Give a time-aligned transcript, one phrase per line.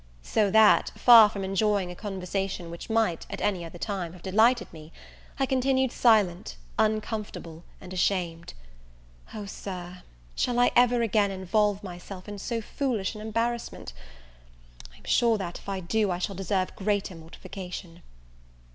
[0.23, 4.67] So that, far from enjoying a conversation which might, at any other time, have delighted
[4.73, 4.91] me,
[5.37, 8.55] I continued silent, uncomfortable, and ashamed.
[9.35, 10.01] O, Sir,
[10.33, 13.93] shall I ever again involve myself in so foolish an embarrassment?
[14.91, 18.01] I am sure that, if I do, I shall deserve greater mortification.